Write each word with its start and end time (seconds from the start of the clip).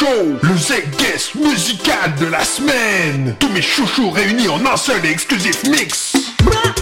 le 0.00 0.56
Z-Guest 0.56 1.34
musical 1.34 2.14
de 2.20 2.26
la 2.26 2.44
semaine. 2.44 3.34
Tous 3.40 3.48
mes 3.48 3.62
chouchous 3.62 4.10
réunis 4.10 4.48
en 4.48 4.64
un 4.64 4.76
seul 4.76 5.04
et 5.04 5.10
exclusif 5.10 5.64
mix. 5.64 6.12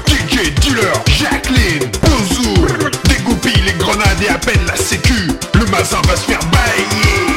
DJ 0.07 0.51
Dealer, 0.61 0.93
Jacqueline, 1.07 1.91
Bouzou 2.03 2.67
Dégoupille 3.09 3.63
les 3.65 3.73
grenades 3.75 4.23
et 4.23 4.29
appelle 4.29 4.61
la 4.67 4.77
sécu. 4.77 5.31
Le 5.55 5.65
mazin 5.67 6.03
va 6.07 6.17
se 6.17 6.25
faire 6.25 6.41
bailler 6.51 7.36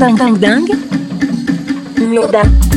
Ding 0.00 0.16
ding 0.16 0.34
ding. 0.40 0.66
Lourda. 2.08 2.42
match 2.42 2.69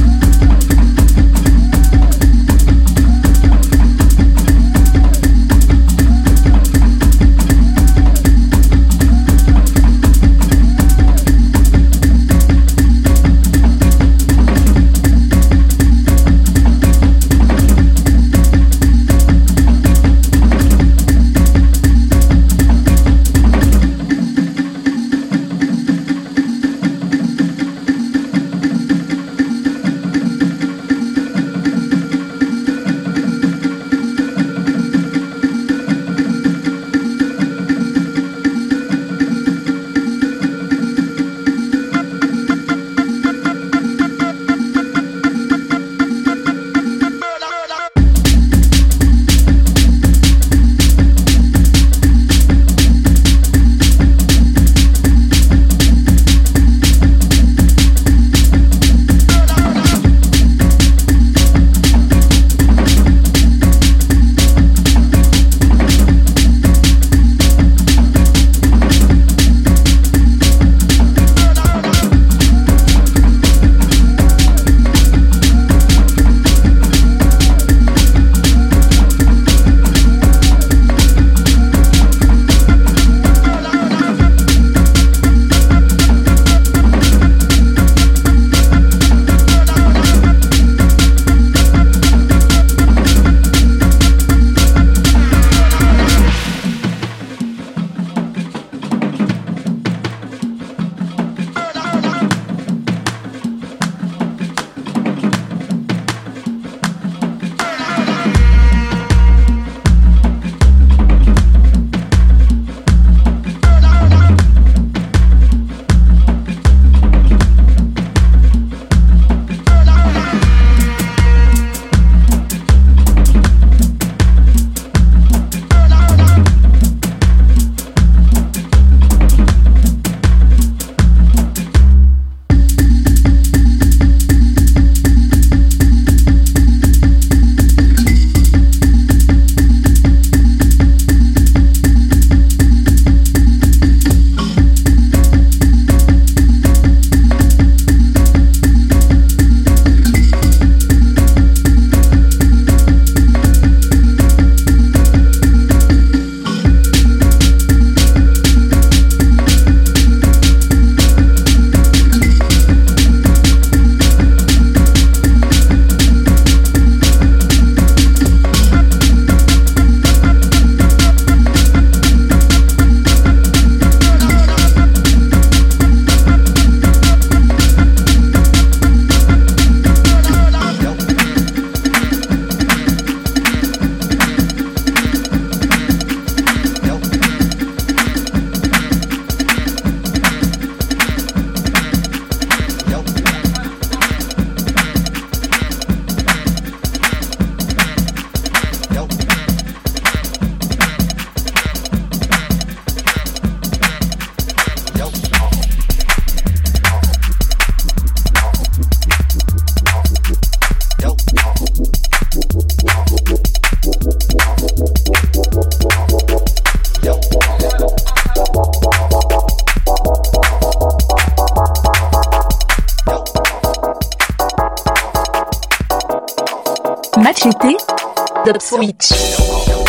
The 228.45 228.59
Switch. 228.59 229.82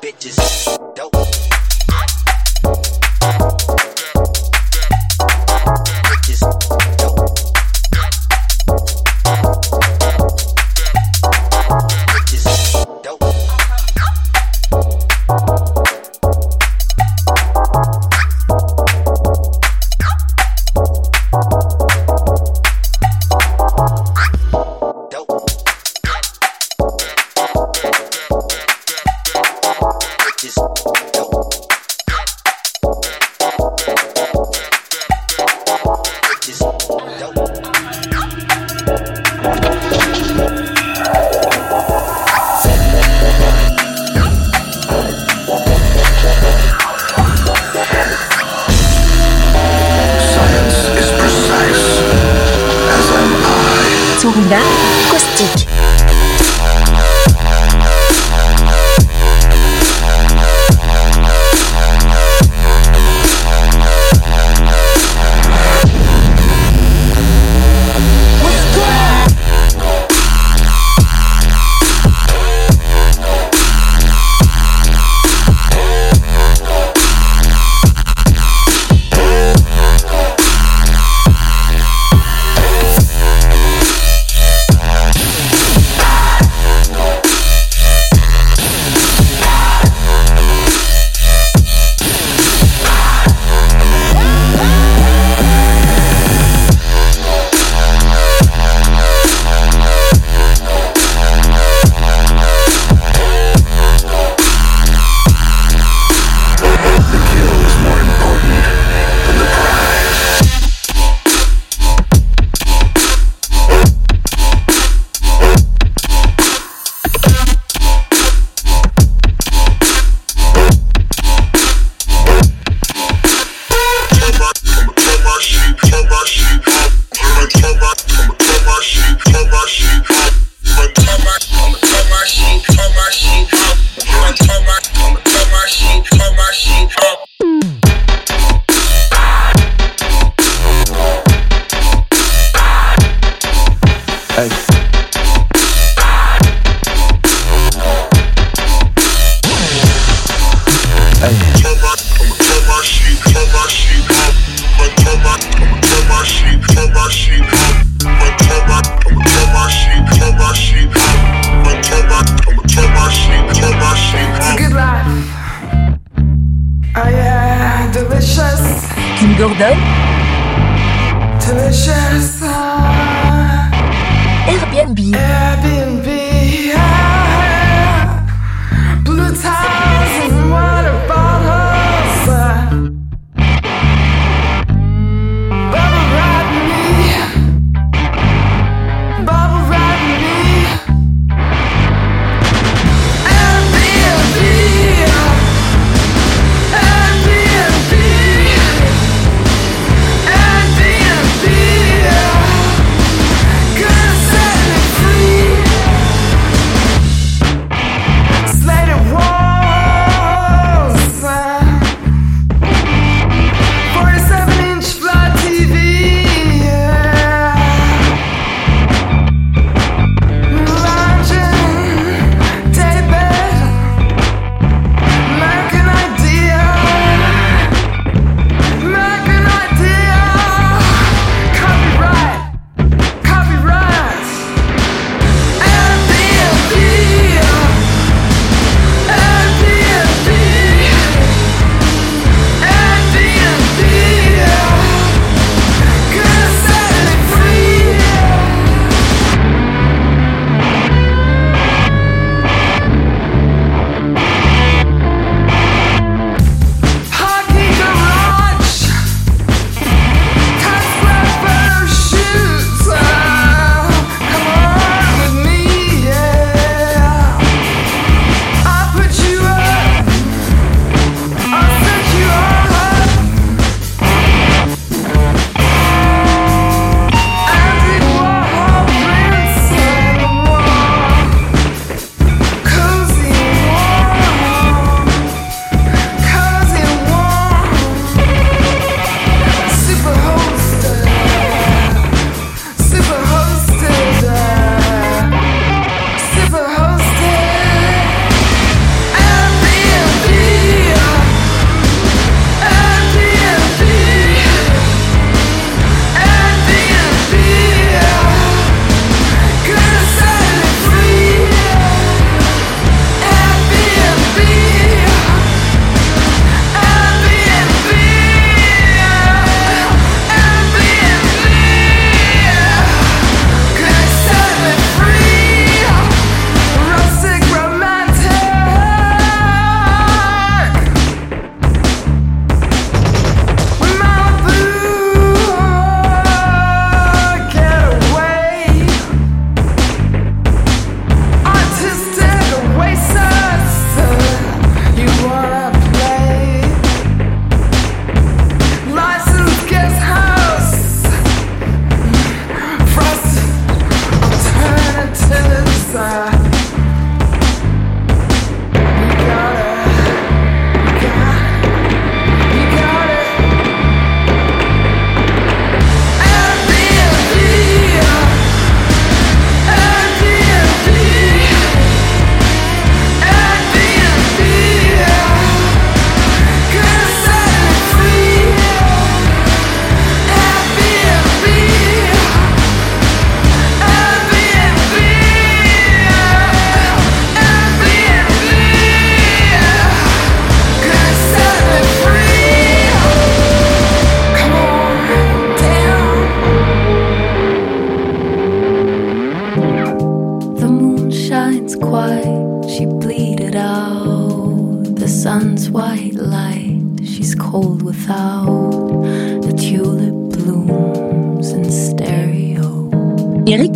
Bitches. 0.00 0.80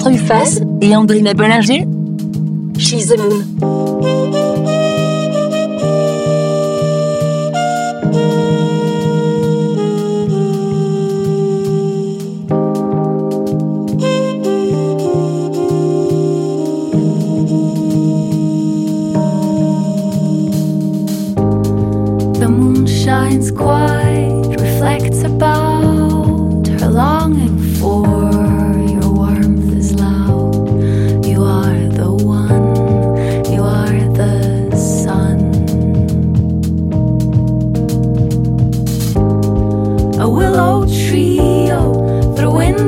Eric 0.06 0.18
Truffas 0.18 0.60
et 0.80 0.94
Andrina 0.94 1.34
Bollinger. 1.34 1.86
She's. 2.78 3.14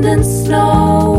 and 0.05 0.25
slow. 0.25 1.16